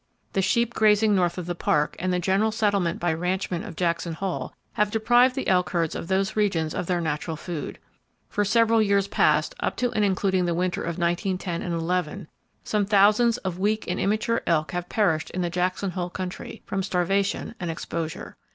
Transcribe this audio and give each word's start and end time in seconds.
The 0.33 0.41
sheep 0.41 0.73
grazing 0.73 1.13
north 1.13 1.37
of 1.37 1.45
the 1.45 1.53
Park, 1.53 1.95
and 1.99 2.11
the 2.11 2.17
general 2.17 2.51
settlement 2.51 2.99
by 2.99 3.13
ranchmen 3.13 3.61
of 3.63 3.75
Jackson 3.75 4.13
Hole, 4.13 4.51
have 4.73 4.89
deprived 4.89 5.35
the 5.35 5.47
elk 5.47 5.69
herds 5.69 5.93
of 5.93 6.07
those 6.07 6.35
regions 6.35 6.73
of 6.73 6.87
their 6.87 6.99
natural 7.01 7.37
food. 7.37 7.77
For 8.27 8.43
several 8.43 8.81
years 8.81 9.07
past, 9.07 9.53
up 9.59 9.77
to 9.77 9.91
and 9.91 10.03
including 10.03 10.45
the 10.45 10.55
winter 10.55 10.81
of 10.81 10.97
1910 10.97 11.61
11, 11.71 12.27
some 12.63 12.87
thousands 12.87 13.37
of 13.45 13.59
weak 13.59 13.85
and 13.87 13.99
immature 13.99 14.41
elk 14.47 14.71
have 14.71 14.89
perished 14.89 15.29
in 15.29 15.43
the 15.43 15.51
Jackson 15.51 15.91
Hole 15.91 16.09
country, 16.09 16.63
from 16.65 16.81
starvation 16.81 17.53
and 17.59 17.69
exposure. 17.69 18.37